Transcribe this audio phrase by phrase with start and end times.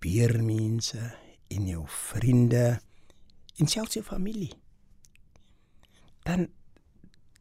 [0.00, 1.00] buurmense
[1.50, 2.80] en jou vriende
[3.60, 4.52] en selfs jou familie,
[6.24, 6.48] dan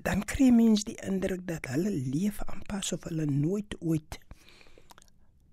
[0.04, 4.20] dan kry mens die indruk dat hulle lewe aanpas of hulle nooit ooit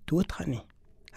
[0.07, 0.63] doodgaan nie.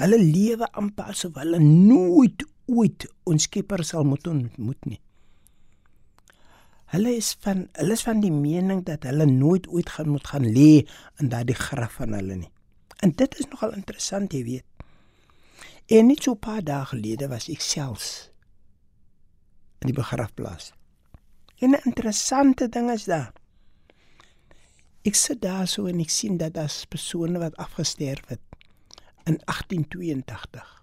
[0.00, 4.98] Hulle lewe aanpas of hulle nooit ooit ons Skepper sal moet ontmoet nie.
[6.90, 10.48] Hulle is van hulle is van die mening dat hulle nooit ooit gaan moet gaan
[10.56, 10.82] lê
[11.22, 12.50] in daardie graf van hulle nie.
[13.00, 14.66] En dit is nogal interessant, jy weet.
[15.86, 18.30] En net so 'n paar dae gelede was ek selfs
[19.80, 20.72] in die begrafplaas.
[21.58, 23.32] En 'n interessante ding is daar.
[25.02, 28.40] Ek sit daar so en ek sien dat daar persone wat afgesterf het
[29.24, 30.80] in 1882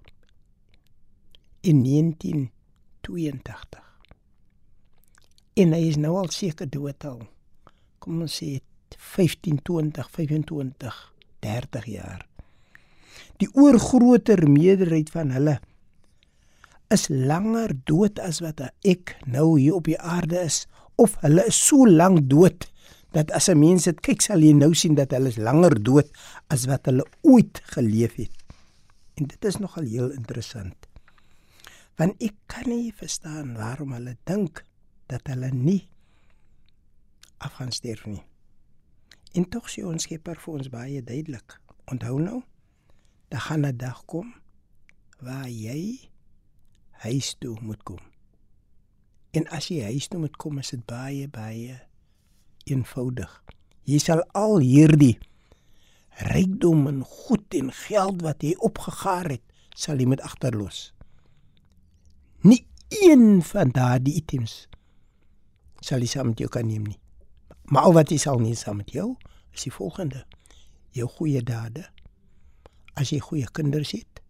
[1.61, 3.99] in 1982.
[5.53, 7.27] En hy is nou al seker dood al.
[7.99, 8.59] Kom ons sê
[8.95, 12.27] 15, 20, 25, 30 jaar.
[13.41, 15.59] Die oorgrootste meerderheid van hulle
[16.93, 20.65] is langer dood as wat ek nou hier op die aarde is
[20.95, 22.69] of hulle is so lank dood
[23.13, 26.07] dat as 'n mens dit kyk sal jy nou sien dat hulle is langer dood
[26.49, 28.31] as wat hulle ooit geleef het.
[29.15, 30.87] En dit is nogal heel interessant
[31.97, 34.61] want ek kan nie verstaan waarom hulle dink
[35.09, 35.81] dat hulle nie
[37.41, 38.21] afgaan sterf nie.
[39.37, 41.57] En tog sê ons Skepper vir ons baie duidelik.
[41.91, 42.41] Onthou nou,
[43.29, 44.33] daar gaan 'n dag kom
[45.19, 46.09] waar jy
[46.91, 47.99] huis toe moet kom.
[49.31, 51.79] En as jy huis toe moet kom, is dit baie baie
[52.63, 53.43] eenvoudig.
[53.83, 55.19] Jy sal al hierdie
[56.09, 59.43] rykdom en goed en geld wat jy opgegaar het,
[59.75, 60.97] sal jy met agterlos
[62.47, 64.67] nie een van daardie items
[65.79, 66.99] sal jy saam met jou kan neem nie.
[67.71, 69.15] Maar wat jy sal nie saam met jou
[69.53, 70.23] is die volgende:
[70.95, 71.85] jou goeie dade.
[72.97, 74.23] As jy goeie kinders het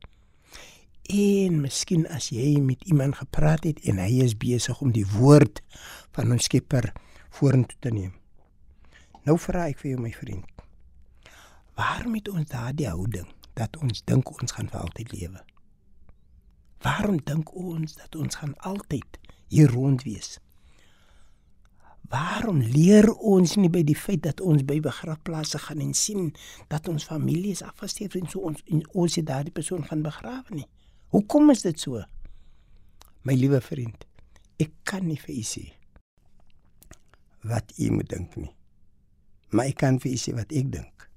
[1.08, 5.62] en miskien as jy met iemand gepraat het en hy is besig om die woord
[6.16, 6.90] van ons Skepper
[7.38, 8.12] vorentoe te neem.
[9.24, 10.66] Nou vra ek vir jou my vriend.
[11.80, 15.44] Waarom het ons daardie houding dat ons dink ons gaan vir altyd lewe?
[16.84, 20.38] Waarom dink ons dat ons gaan altyd hier rond wees?
[22.12, 26.30] Waarom leer ons nie by die feit dat ons by begrafplaase gaan en sien
[26.72, 30.56] dat ons familie is afgestorf en so ons en ons het daardie persoon gaan begrawe
[30.56, 30.68] nie?
[31.12, 32.04] Hoekom is dit so?
[33.28, 34.08] My liewe vriend,
[34.60, 35.66] ek kan nie vir u sê
[37.48, 38.52] wat u moet dink nie.
[39.56, 41.08] Maar ek kan vir u sê wat ek dink.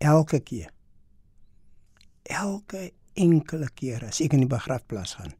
[0.00, 0.70] Elke keer
[2.26, 5.32] elke enkele keer as ek in die begrafplaas gaan,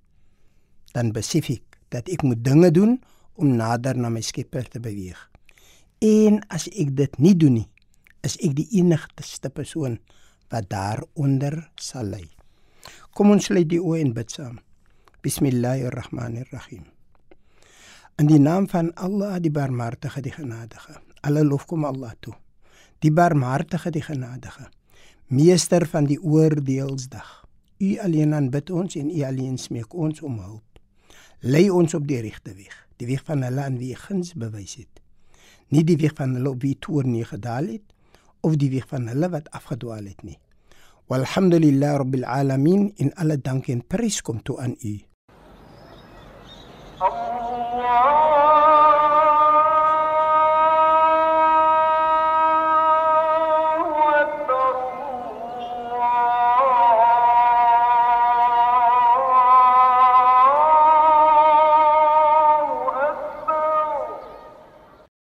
[0.95, 2.97] dan besef ek dat ek moet dinge doen
[3.37, 5.19] om nader na my Skepper te beweeg.
[6.05, 7.69] En as ek dit nie doen nie,
[8.27, 9.99] is ek die enigste persoon
[10.53, 12.25] wat daaronder sal lê.
[13.17, 14.59] Kom ons lê die oë en bid saam.
[15.25, 16.85] Bismillahirrahmanirrahim.
[18.17, 21.01] In die naam van Allah, die Barmhartige, die Genadige.
[21.27, 22.35] Alle lof kom Allah toe.
[23.05, 24.71] Die Barmhartige, die Genadige.
[25.29, 27.43] Meester van die oordeelsdag.
[27.79, 30.81] U alleen aanbid ons en U alleen smeek ons om hulp.
[31.41, 35.03] Lei ons op die regte weg, die weg van hulle aan wie guns bewys het.
[35.69, 37.95] Nie die weg van hulle op wie toorn nie gedaal het
[38.47, 40.39] of die weg van hulle wat afgedwaal het nie.
[41.11, 44.95] Walhamdulillah rabbil alamin in alle dank en prys kom toe aan U.
[46.99, 48.26] Allah